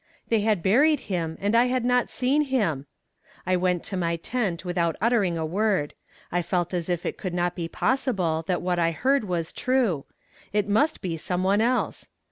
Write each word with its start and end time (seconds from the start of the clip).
They 0.29 0.39
had 0.41 0.63
buried 0.63 1.01
him, 1.11 1.37
and 1.39 1.53
I 1.53 1.65
had 1.65 1.85
not 1.85 2.09
seen 2.09 2.45
him! 2.45 2.87
I 3.45 3.55
went 3.55 3.83
to 3.83 3.95
my 3.95 4.15
tent 4.15 4.65
without 4.65 4.95
uttering 4.99 5.37
a 5.37 5.45
word. 5.45 5.93
I 6.31 6.41
felt 6.41 6.73
as 6.73 6.89
if 6.89 7.05
it 7.05 7.19
could 7.19 7.35
not 7.35 7.53
be 7.55 7.67
possible 7.67 8.43
that 8.47 8.63
what 8.63 8.79
I 8.79 8.89
heard 8.93 9.25
was 9.25 9.53
true. 9.53 10.05
It 10.53 10.67
must 10.67 11.03
be 11.03 11.17
some 11.17 11.43
one 11.43 11.61
else. 11.61 12.09